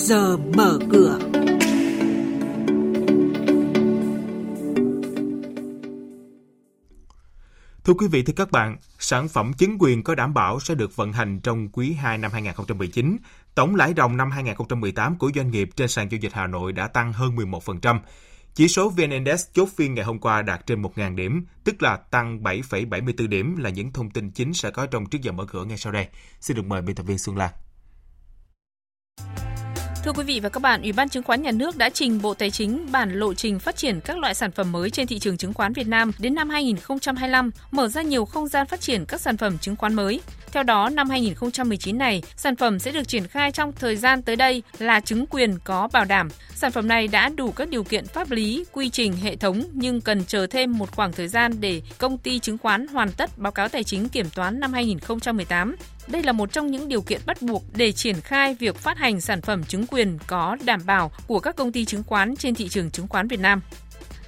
giờ 0.00 0.36
mở 0.56 0.78
cửa. 0.92 1.18
Thưa 7.84 7.94
quý 7.94 8.08
vị, 8.08 8.22
thưa 8.22 8.32
các 8.36 8.50
bạn, 8.50 8.76
sản 8.98 9.28
phẩm 9.28 9.52
chứng 9.52 9.76
quyền 9.78 10.02
có 10.02 10.14
đảm 10.14 10.34
bảo 10.34 10.60
sẽ 10.60 10.74
được 10.74 10.96
vận 10.96 11.12
hành 11.12 11.40
trong 11.40 11.68
quý 11.68 11.92
2 11.92 12.18
năm 12.18 12.32
2019. 12.32 13.16
Tổng 13.54 13.74
lãi 13.74 13.94
ròng 13.96 14.16
năm 14.16 14.30
2018 14.30 15.18
của 15.18 15.30
doanh 15.34 15.50
nghiệp 15.50 15.68
trên 15.76 15.88
sàn 15.88 16.08
giao 16.10 16.18
dịch 16.18 16.32
Hà 16.32 16.46
Nội 16.46 16.72
đã 16.72 16.88
tăng 16.88 17.12
hơn 17.12 17.36
11%. 17.36 17.98
Chỉ 18.54 18.68
số 18.68 18.88
VN 18.88 19.10
Index 19.10 19.46
chốt 19.52 19.68
phiên 19.76 19.94
ngày 19.94 20.04
hôm 20.04 20.18
qua 20.18 20.42
đạt 20.42 20.66
trên 20.66 20.82
1.000 20.82 21.14
điểm, 21.14 21.46
tức 21.64 21.82
là 21.82 21.96
tăng 21.96 22.42
7,74 22.42 23.28
điểm 23.28 23.56
là 23.56 23.70
những 23.70 23.92
thông 23.92 24.10
tin 24.10 24.30
chính 24.30 24.54
sẽ 24.54 24.70
có 24.70 24.86
trong 24.86 25.06
trước 25.06 25.18
giờ 25.22 25.32
mở 25.32 25.44
cửa 25.44 25.64
ngay 25.64 25.78
sau 25.78 25.92
đây. 25.92 26.08
Xin 26.40 26.56
được 26.56 26.66
mời 26.66 26.82
biên 26.82 26.96
tập 26.96 27.02
viên 27.02 27.18
Xuân 27.18 27.36
Lan. 27.36 27.50
Thưa 30.04 30.12
quý 30.12 30.24
vị 30.24 30.40
và 30.40 30.48
các 30.48 30.62
bạn, 30.62 30.82
Ủy 30.82 30.92
ban 30.92 31.08
Chứng 31.08 31.22
khoán 31.22 31.42
Nhà 31.42 31.50
nước 31.50 31.76
đã 31.76 31.90
trình 31.90 32.22
Bộ 32.22 32.34
Tài 32.34 32.50
chính 32.50 32.92
bản 32.92 33.12
lộ 33.12 33.34
trình 33.34 33.58
phát 33.58 33.76
triển 33.76 34.00
các 34.00 34.18
loại 34.18 34.34
sản 34.34 34.50
phẩm 34.50 34.72
mới 34.72 34.90
trên 34.90 35.06
thị 35.06 35.18
trường 35.18 35.36
chứng 35.36 35.54
khoán 35.54 35.72
Việt 35.72 35.86
Nam 35.86 36.12
đến 36.18 36.34
năm 36.34 36.50
2025, 36.50 37.50
mở 37.70 37.88
ra 37.88 38.02
nhiều 38.02 38.24
không 38.24 38.48
gian 38.48 38.66
phát 38.66 38.80
triển 38.80 39.04
các 39.04 39.20
sản 39.20 39.36
phẩm 39.36 39.58
chứng 39.58 39.76
khoán 39.76 39.94
mới. 39.94 40.20
Theo 40.52 40.62
đó, 40.62 40.88
năm 40.88 41.10
2019 41.10 41.98
này, 41.98 42.22
sản 42.36 42.56
phẩm 42.56 42.78
sẽ 42.78 42.92
được 42.92 43.08
triển 43.08 43.26
khai 43.26 43.52
trong 43.52 43.72
thời 43.72 43.96
gian 43.96 44.22
tới 44.22 44.36
đây 44.36 44.62
là 44.78 45.00
chứng 45.00 45.26
quyền 45.26 45.58
có 45.64 45.88
bảo 45.92 46.04
đảm. 46.04 46.28
Sản 46.54 46.72
phẩm 46.72 46.88
này 46.88 47.08
đã 47.08 47.28
đủ 47.28 47.52
các 47.52 47.68
điều 47.68 47.84
kiện 47.84 48.06
pháp 48.06 48.30
lý, 48.30 48.64
quy 48.72 48.90
trình, 48.90 49.12
hệ 49.22 49.36
thống 49.36 49.62
nhưng 49.72 50.00
cần 50.00 50.24
chờ 50.24 50.46
thêm 50.46 50.78
một 50.78 50.96
khoảng 50.96 51.12
thời 51.12 51.28
gian 51.28 51.52
để 51.60 51.82
công 51.98 52.18
ty 52.18 52.38
chứng 52.38 52.58
khoán 52.58 52.86
hoàn 52.86 53.12
tất 53.12 53.38
báo 53.38 53.52
cáo 53.52 53.68
tài 53.68 53.84
chính 53.84 54.08
kiểm 54.08 54.26
toán 54.34 54.60
năm 54.60 54.72
2018. 54.72 55.76
Đây 56.06 56.22
là 56.22 56.32
một 56.32 56.52
trong 56.52 56.70
những 56.70 56.88
điều 56.88 57.02
kiện 57.02 57.20
bắt 57.26 57.42
buộc 57.42 57.64
để 57.76 57.92
triển 57.92 58.20
khai 58.20 58.54
việc 58.54 58.76
phát 58.76 58.98
hành 58.98 59.20
sản 59.20 59.42
phẩm 59.42 59.64
chứng 59.64 59.86
quyền 59.86 60.18
có 60.26 60.56
đảm 60.64 60.80
bảo 60.86 61.10
của 61.26 61.40
các 61.40 61.56
công 61.56 61.72
ty 61.72 61.84
chứng 61.84 62.02
khoán 62.02 62.36
trên 62.36 62.54
thị 62.54 62.68
trường 62.68 62.90
chứng 62.90 63.08
khoán 63.08 63.28
Việt 63.28 63.40
Nam. 63.40 63.60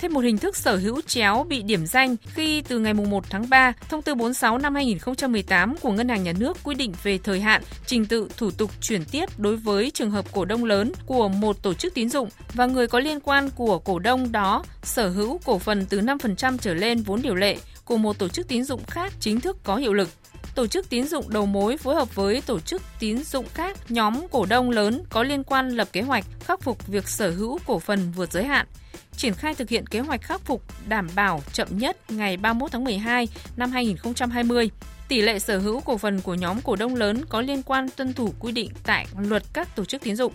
Thêm 0.00 0.14
một 0.14 0.20
hình 0.20 0.38
thức 0.38 0.56
sở 0.56 0.76
hữu 0.76 1.00
chéo 1.00 1.46
bị 1.48 1.62
điểm 1.62 1.86
danh 1.86 2.16
khi 2.34 2.62
từ 2.62 2.78
ngày 2.78 2.94
1 2.94 3.24
tháng 3.30 3.48
3, 3.50 3.72
thông 3.88 4.02
tư 4.02 4.14
46 4.14 4.58
năm 4.58 4.74
2018 4.74 5.76
của 5.76 5.92
Ngân 5.92 6.08
hàng 6.08 6.22
Nhà 6.22 6.32
nước 6.38 6.56
quy 6.64 6.74
định 6.74 6.92
về 7.02 7.18
thời 7.18 7.40
hạn, 7.40 7.62
trình 7.86 8.06
tự, 8.06 8.28
thủ 8.36 8.50
tục 8.50 8.70
chuyển 8.80 9.04
tiếp 9.04 9.38
đối 9.38 9.56
với 9.56 9.90
trường 9.90 10.10
hợp 10.10 10.24
cổ 10.32 10.44
đông 10.44 10.64
lớn 10.64 10.92
của 11.06 11.28
một 11.28 11.62
tổ 11.62 11.74
chức 11.74 11.94
tín 11.94 12.08
dụng 12.08 12.28
và 12.54 12.66
người 12.66 12.86
có 12.86 13.00
liên 13.00 13.20
quan 13.20 13.50
của 13.50 13.78
cổ 13.78 13.98
đông 13.98 14.32
đó 14.32 14.64
sở 14.82 15.08
hữu 15.08 15.38
cổ 15.44 15.58
phần 15.58 15.86
từ 15.86 16.00
5% 16.00 16.58
trở 16.58 16.74
lên 16.74 17.02
vốn 17.02 17.22
điều 17.22 17.34
lệ 17.34 17.56
của 17.84 17.96
một 17.96 18.18
tổ 18.18 18.28
chức 18.28 18.48
tín 18.48 18.64
dụng 18.64 18.84
khác 18.86 19.12
chính 19.20 19.40
thức 19.40 19.56
có 19.64 19.76
hiệu 19.76 19.92
lực 19.92 20.08
tổ 20.54 20.66
chức 20.66 20.90
tín 20.90 21.08
dụng 21.08 21.30
đầu 21.30 21.46
mối 21.46 21.76
phối 21.76 21.94
hợp 21.94 22.14
với 22.14 22.42
tổ 22.46 22.60
chức 22.60 22.82
tín 22.98 23.24
dụng 23.24 23.46
khác, 23.54 23.76
nhóm 23.88 24.28
cổ 24.30 24.46
đông 24.46 24.70
lớn 24.70 25.02
có 25.10 25.22
liên 25.22 25.44
quan 25.44 25.68
lập 25.68 25.88
kế 25.92 26.02
hoạch 26.02 26.24
khắc 26.40 26.60
phục 26.60 26.86
việc 26.86 27.08
sở 27.08 27.30
hữu 27.30 27.58
cổ 27.66 27.78
phần 27.78 28.12
vượt 28.12 28.32
giới 28.32 28.44
hạn, 28.44 28.66
triển 29.16 29.34
khai 29.34 29.54
thực 29.54 29.68
hiện 29.68 29.86
kế 29.86 30.00
hoạch 30.00 30.22
khắc 30.22 30.40
phục 30.40 30.62
đảm 30.88 31.08
bảo 31.14 31.42
chậm 31.52 31.68
nhất 31.70 32.10
ngày 32.10 32.36
31 32.36 32.72
tháng 32.72 32.84
12 32.84 33.28
năm 33.56 33.70
2020. 33.70 34.70
Tỷ 35.08 35.22
lệ 35.22 35.38
sở 35.38 35.58
hữu 35.58 35.80
cổ 35.80 35.98
phần 35.98 36.20
của 36.20 36.34
nhóm 36.34 36.60
cổ 36.60 36.76
đông 36.76 36.94
lớn 36.94 37.24
có 37.28 37.40
liên 37.40 37.62
quan 37.62 37.88
tuân 37.96 38.12
thủ 38.12 38.32
quy 38.40 38.52
định 38.52 38.70
tại 38.82 39.06
luật 39.18 39.42
các 39.52 39.76
tổ 39.76 39.84
chức 39.84 40.02
tín 40.02 40.16
dụng. 40.16 40.32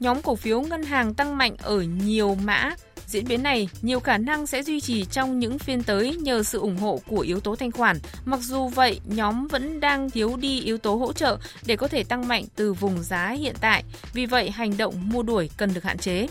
Nhóm 0.00 0.22
cổ 0.22 0.34
phiếu 0.34 0.60
ngân 0.60 0.82
hàng 0.82 1.14
tăng 1.14 1.38
mạnh 1.38 1.56
ở 1.62 1.80
nhiều 1.80 2.34
mã 2.34 2.70
Diễn 3.06 3.28
biến 3.28 3.42
này 3.42 3.68
nhiều 3.82 4.00
khả 4.00 4.18
năng 4.18 4.46
sẽ 4.46 4.62
duy 4.62 4.80
trì 4.80 5.04
trong 5.04 5.38
những 5.38 5.58
phiên 5.58 5.82
tới 5.82 6.16
nhờ 6.16 6.42
sự 6.42 6.58
ủng 6.58 6.76
hộ 6.76 7.00
của 7.06 7.20
yếu 7.20 7.40
tố 7.40 7.56
thanh 7.56 7.72
khoản. 7.72 7.98
Mặc 8.24 8.40
dù 8.40 8.68
vậy, 8.68 9.00
nhóm 9.04 9.46
vẫn 9.46 9.80
đang 9.80 10.10
thiếu 10.10 10.36
đi 10.36 10.60
yếu 10.60 10.78
tố 10.78 10.94
hỗ 10.94 11.12
trợ 11.12 11.38
để 11.66 11.76
có 11.76 11.88
thể 11.88 12.04
tăng 12.04 12.28
mạnh 12.28 12.44
từ 12.56 12.72
vùng 12.72 13.02
giá 13.02 13.28
hiện 13.28 13.54
tại. 13.60 13.84
Vì 14.12 14.26
vậy, 14.26 14.50
hành 14.50 14.76
động 14.76 14.94
mua 15.10 15.22
đuổi 15.22 15.50
cần 15.56 15.74
được 15.74 15.84
hạn 15.84 15.98
chế. 15.98 16.26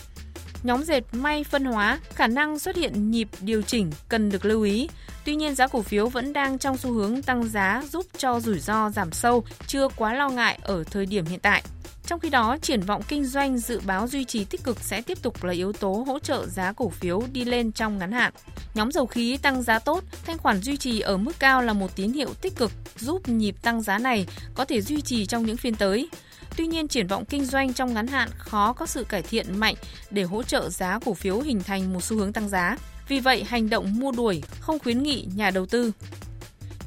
Nhóm 0.64 0.84
dệt 0.84 1.02
may 1.12 1.44
phân 1.44 1.66
hóa, 1.66 2.00
khả 2.14 2.28
năng 2.28 2.60
xuất 2.60 2.76
hiện 2.76 3.12
nhịp 3.12 3.28
điều 3.42 3.62
chỉnh 3.62 3.92
cần 4.10 4.32
được 4.32 4.46
lưu 4.46 4.64
ý. 4.64 4.90
Tuy 5.26 5.36
nhiên 5.36 5.56
giá 5.56 5.68
cổ 5.68 5.82
phiếu 5.82 6.08
vẫn 6.08 6.34
đang 6.34 6.58
trong 6.58 6.78
xu 6.78 6.92
hướng 6.92 7.22
tăng 7.22 7.50
giá 7.50 7.84
giúp 7.92 8.06
cho 8.18 8.40
rủi 8.40 8.60
ro 8.60 8.90
giảm 8.90 9.12
sâu, 9.12 9.44
chưa 9.68 9.88
quá 9.96 10.14
lo 10.14 10.30
ngại 10.30 10.60
ở 10.62 10.84
thời 10.84 11.06
điểm 11.06 11.26
hiện 11.26 11.40
tại. 11.40 11.64
Trong 12.08 12.20
khi 12.20 12.30
đó, 12.30 12.58
triển 12.62 12.82
vọng 12.82 13.02
kinh 13.08 13.26
doanh 13.26 13.58
dự 13.58 13.82
báo 13.86 14.08
duy 14.08 14.26
trì 14.26 14.44
tích 14.44 14.64
cực 14.64 14.80
sẽ 14.80 15.02
tiếp 15.02 15.18
tục 15.22 15.44
là 15.44 15.54
yếu 15.54 15.74
tố 15.74 16.04
hỗ 16.08 16.20
trợ 16.20 16.48
giá 16.48 16.74
cổ 16.74 16.90
phiếu 16.90 17.24
đi 17.32 17.46
lên 17.46 17.72
trong 17.72 17.98
ngắn 17.98 18.12
hạn. 18.12 18.34
Nhóm 18.74 18.92
dầu 18.92 19.06
khí 19.06 19.38
tăng 19.38 19.64
giá 19.64 19.80
tốt, 19.80 20.04
thanh 20.26 20.38
khoản 20.38 20.62
duy 20.62 20.78
trì 20.78 21.00
ở 21.00 21.18
mức 21.18 21.40
cao 21.40 21.62
là 21.62 21.74
một 21.74 21.96
tín 21.96 22.14
hiệu 22.14 22.34
tích 22.42 22.56
cực 22.56 22.72
giúp 23.00 23.30
nhịp 23.30 23.56
tăng 23.62 23.82
giá 23.82 23.98
này 23.98 24.26
có 24.54 24.66
thể 24.66 24.82
duy 24.82 25.02
trì 25.02 25.26
trong 25.26 25.46
những 25.46 25.58
phiên 25.58 25.76
tới. 25.76 26.10
Tuy 26.58 26.68
nhiên, 26.68 26.88
triển 26.88 27.08
vọng 27.08 27.26
kinh 27.26 27.46
doanh 27.46 27.74
trong 27.74 27.94
ngắn 27.94 28.08
hạn 28.08 28.30
khó 28.38 28.74
có 28.74 28.86
sự 28.86 29.04
cải 29.04 29.22
thiện 29.22 29.60
mạnh 29.60 29.76
để 30.10 30.24
hỗ 30.24 30.44
trợ 30.44 30.70
giá 30.70 31.00
cổ 31.06 31.14
phiếu 31.14 31.40
hình 31.40 31.64
thành 31.64 31.94
một 31.94 32.04
xu 32.04 32.18
hướng 32.18 32.34
tăng 32.34 32.50
giá. 32.50 32.78
Vì 33.08 33.20
vậy, 33.20 33.44
hành 33.44 33.70
động 33.70 34.00
mua 34.00 34.12
đuổi 34.12 34.44
không 34.60 34.80
khuyến 34.80 35.04
nghị 35.04 35.28
nhà 35.36 35.52
đầu 35.52 35.66
tư. 35.66 35.92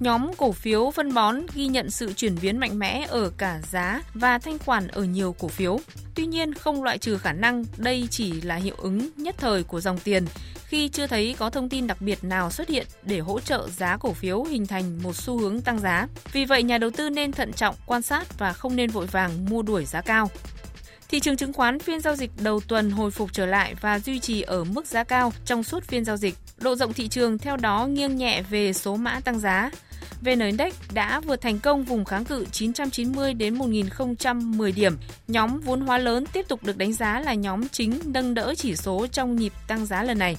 Nhóm 0.00 0.30
cổ 0.36 0.52
phiếu 0.52 0.90
phân 0.90 1.14
bón 1.14 1.40
ghi 1.54 1.66
nhận 1.66 1.90
sự 1.90 2.12
chuyển 2.12 2.34
biến 2.42 2.58
mạnh 2.58 2.78
mẽ 2.78 3.06
ở 3.08 3.30
cả 3.38 3.60
giá 3.70 4.02
và 4.14 4.38
thanh 4.38 4.58
khoản 4.58 4.88
ở 4.88 5.04
nhiều 5.04 5.34
cổ 5.38 5.48
phiếu. 5.48 5.80
Tuy 6.14 6.26
nhiên, 6.26 6.54
không 6.54 6.82
loại 6.82 6.98
trừ 6.98 7.18
khả 7.18 7.32
năng 7.32 7.64
đây 7.76 8.08
chỉ 8.10 8.40
là 8.40 8.56
hiệu 8.56 8.74
ứng 8.78 9.08
nhất 9.16 9.34
thời 9.38 9.62
của 9.62 9.80
dòng 9.80 9.98
tiền 9.98 10.24
khi 10.66 10.88
chưa 10.88 11.06
thấy 11.06 11.34
có 11.38 11.50
thông 11.50 11.68
tin 11.68 11.86
đặc 11.86 12.00
biệt 12.00 12.24
nào 12.24 12.50
xuất 12.50 12.68
hiện 12.68 12.86
để 13.02 13.18
hỗ 13.18 13.40
trợ 13.40 13.68
giá 13.76 13.96
cổ 13.96 14.12
phiếu 14.12 14.44
hình 14.44 14.66
thành 14.66 15.02
một 15.02 15.16
xu 15.16 15.38
hướng 15.38 15.60
tăng 15.60 15.78
giá. 15.78 16.08
Vì 16.32 16.44
vậy, 16.44 16.62
nhà 16.62 16.78
đầu 16.78 16.90
tư 16.90 17.10
nên 17.10 17.32
thận 17.32 17.52
trọng 17.52 17.74
quan 17.86 18.02
sát 18.02 18.38
và 18.38 18.52
không 18.52 18.76
nên 18.76 18.90
vội 18.90 19.06
vàng 19.06 19.44
mua 19.50 19.62
đuổi 19.62 19.84
giá 19.84 20.00
cao. 20.00 20.30
Thị 21.08 21.20
trường 21.20 21.36
chứng 21.36 21.52
khoán 21.52 21.78
phiên 21.78 22.00
giao 22.00 22.16
dịch 22.16 22.30
đầu 22.40 22.60
tuần 22.68 22.90
hồi 22.90 23.10
phục 23.10 23.32
trở 23.32 23.46
lại 23.46 23.74
và 23.80 23.98
duy 23.98 24.18
trì 24.18 24.42
ở 24.42 24.64
mức 24.64 24.86
giá 24.86 25.04
cao 25.04 25.32
trong 25.44 25.64
suốt 25.64 25.84
phiên 25.84 26.04
giao 26.04 26.16
dịch. 26.16 26.34
Độ 26.58 26.74
rộng 26.74 26.92
thị 26.92 27.08
trường 27.08 27.38
theo 27.38 27.56
đó 27.56 27.86
nghiêng 27.86 28.16
nhẹ 28.16 28.42
về 28.42 28.72
số 28.72 28.96
mã 28.96 29.20
tăng 29.20 29.38
giá. 29.38 29.70
VN 30.26 30.40
Index 30.40 30.94
đã 30.94 31.20
vượt 31.26 31.40
thành 31.40 31.58
công 31.62 31.82
vùng 31.82 32.04
kháng 32.04 32.24
cự 32.24 32.44
990 32.50 33.34
đến 33.34 33.54
1010 33.54 34.72
điểm. 34.72 34.92
Nhóm 35.28 35.50
vốn 35.64 35.80
hóa 35.80 35.98
lớn 35.98 36.24
tiếp 36.32 36.48
tục 36.48 36.60
được 36.66 36.78
đánh 36.78 36.92
giá 36.92 37.20
là 37.20 37.34
nhóm 37.34 37.60
chính 37.68 37.92
nâng 38.14 38.34
đỡ 38.34 38.54
chỉ 38.56 38.76
số 38.76 39.06
trong 39.06 39.36
nhịp 39.36 39.52
tăng 39.68 39.86
giá 39.86 40.02
lần 40.02 40.18
này. 40.18 40.36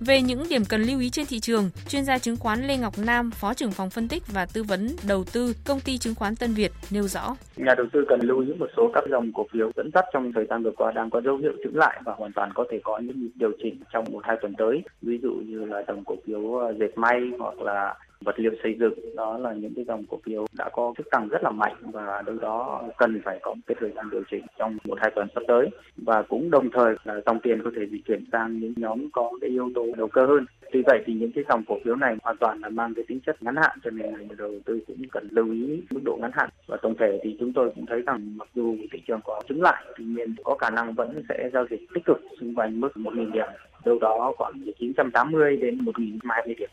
Về 0.00 0.22
những 0.22 0.42
điểm 0.50 0.62
cần 0.68 0.82
lưu 0.82 1.00
ý 1.00 1.10
trên 1.10 1.26
thị 1.26 1.40
trường, 1.40 1.70
chuyên 1.88 2.04
gia 2.04 2.18
chứng 2.18 2.36
khoán 2.36 2.66
Lê 2.66 2.76
Ngọc 2.76 2.94
Nam, 2.98 3.30
Phó 3.30 3.54
trưởng 3.54 3.70
phòng 3.70 3.90
phân 3.90 4.08
tích 4.08 4.22
và 4.32 4.46
tư 4.54 4.62
vấn 4.62 4.88
đầu 5.08 5.24
tư 5.32 5.52
công 5.66 5.80
ty 5.80 5.98
chứng 5.98 6.14
khoán 6.14 6.36
Tân 6.36 6.54
Việt 6.54 6.72
nêu 6.90 7.02
rõ. 7.02 7.36
Nhà 7.56 7.74
đầu 7.76 7.86
tư 7.92 8.04
cần 8.08 8.20
lưu 8.22 8.40
ý 8.40 8.52
một 8.58 8.70
số 8.76 8.90
các 8.94 9.04
dòng 9.10 9.32
cổ 9.34 9.46
phiếu 9.52 9.70
dẫn 9.76 9.90
dắt 9.94 10.04
trong 10.12 10.32
thời 10.32 10.46
gian 10.50 10.62
vừa 10.62 10.72
qua 10.76 10.92
đang 10.92 11.10
có 11.10 11.20
dấu 11.20 11.36
hiệu 11.36 11.52
chững 11.64 11.76
lại 11.76 12.00
và 12.04 12.12
hoàn 12.16 12.32
toàn 12.32 12.50
có 12.54 12.64
thể 12.70 12.80
có 12.84 12.98
những 12.98 13.28
điều 13.34 13.50
chỉnh 13.62 13.80
trong 13.92 14.04
một 14.12 14.20
hai 14.24 14.36
tuần 14.42 14.54
tới. 14.58 14.82
Ví 15.02 15.18
dụ 15.22 15.30
như 15.30 15.64
là 15.64 15.82
dòng 15.88 16.04
cổ 16.04 16.14
phiếu 16.26 16.54
ờ, 16.54 16.74
dệt 16.80 16.98
may 16.98 17.20
hoặc 17.38 17.60
là 17.60 17.94
vật 18.24 18.38
liệu 18.38 18.52
xây 18.62 18.76
dựng, 18.80 19.16
đó 19.16 19.38
là 19.38 19.52
những 19.52 19.74
cái 19.76 19.84
dòng 19.84 20.04
cổ 20.10 20.18
phiếu 20.24 20.46
đã 20.58 20.68
có 20.72 20.94
sức 20.98 21.10
tăng 21.10 21.28
rất 21.28 21.42
là 21.42 21.50
mạnh 21.50 21.76
và 21.80 22.22
đâu 22.26 22.36
đó 22.36 22.82
cần 22.98 23.20
phải 23.24 23.38
có 23.42 23.54
cái 23.66 23.76
thời 23.80 23.90
gian 23.90 24.10
điều 24.10 24.22
chỉnh 24.30 24.44
trong 24.58 24.78
một 24.84 24.98
hai 25.00 25.10
tuần 25.14 25.28
sắp 25.34 25.42
tới. 25.48 25.68
Và 25.96 26.22
cũng 26.22 26.50
đồng 26.50 26.70
thời 26.70 26.94
là 27.04 27.20
dòng 27.26 27.40
tiền 27.40 27.60
có 27.64 27.70
thể 27.76 27.86
di 27.86 28.02
chuyển 28.06 28.24
sang 28.32 28.58
những 28.58 28.72
nhóm 28.76 29.10
có 29.12 29.32
cái 29.40 29.50
yếu 29.50 29.70
tố 29.74 29.86
đầu 29.96 30.08
cơ 30.08 30.26
hơn. 30.26 30.46
Tuy 30.72 30.82
vậy 30.86 31.02
thì 31.06 31.12
những 31.12 31.32
cái 31.32 31.44
dòng 31.48 31.64
cổ 31.66 31.78
phiếu 31.84 31.96
này 31.96 32.16
hoàn 32.22 32.36
toàn 32.36 32.60
là 32.60 32.68
mang 32.68 32.94
cái 32.94 33.04
tính 33.08 33.20
chất 33.26 33.42
ngắn 33.42 33.56
hạn, 33.56 33.78
cho 33.84 33.90
nên 33.90 34.12
người 34.12 34.36
đầu 34.38 34.52
tư 34.64 34.80
cũng 34.86 34.96
cần 35.12 35.28
lưu 35.30 35.52
ý 35.52 35.82
mức 35.90 36.00
độ 36.04 36.18
ngắn 36.20 36.30
hạn. 36.34 36.50
Và 36.66 36.76
tổng 36.82 36.94
thể 36.98 37.20
thì 37.22 37.36
chúng 37.40 37.52
tôi 37.52 37.70
cũng 37.74 37.86
thấy 37.86 38.02
rằng 38.02 38.36
mặc 38.36 38.48
dù 38.54 38.76
thị 38.92 39.02
trường 39.06 39.20
có 39.24 39.42
chứng 39.48 39.62
lại, 39.62 39.84
tuy 39.98 40.04
nhiên 40.04 40.34
có 40.44 40.54
khả 40.54 40.70
năng 40.70 40.94
vẫn 40.94 41.22
sẽ 41.28 41.50
giao 41.52 41.66
dịch 41.70 41.80
tích 41.94 42.04
cực 42.04 42.20
xung 42.40 42.54
quanh 42.54 42.80
mức 42.80 42.92
1.000 42.94 43.32
điểm, 43.32 43.46
đâu 43.84 43.98
đó 44.00 44.32
khoảng 44.36 44.52
từ 44.66 44.72
980 44.78 45.56
đến 45.56 45.78
1.020 45.78 46.54
điểm. 46.58 46.70